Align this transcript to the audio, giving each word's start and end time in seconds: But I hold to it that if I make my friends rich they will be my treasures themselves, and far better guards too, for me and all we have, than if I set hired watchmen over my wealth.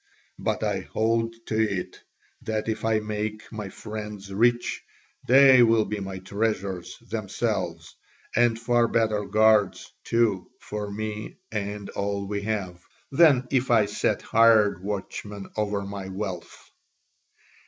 But 0.39 0.63
I 0.63 0.79
hold 0.79 1.35
to 1.45 1.61
it 1.61 2.01
that 2.41 2.67
if 2.67 2.83
I 2.83 2.99
make 2.99 3.43
my 3.51 3.69
friends 3.69 4.33
rich 4.33 4.81
they 5.27 5.61
will 5.61 5.85
be 5.85 5.99
my 5.99 6.17
treasures 6.17 6.97
themselves, 7.07 7.95
and 8.35 8.57
far 8.59 8.87
better 8.87 9.25
guards 9.25 9.93
too, 10.03 10.49
for 10.59 10.89
me 10.89 11.37
and 11.51 11.91
all 11.91 12.25
we 12.27 12.41
have, 12.41 12.81
than 13.11 13.47
if 13.51 13.69
I 13.69 13.85
set 13.85 14.23
hired 14.23 14.83
watchmen 14.83 15.45
over 15.55 15.83
my 15.83 16.07
wealth. 16.09 16.71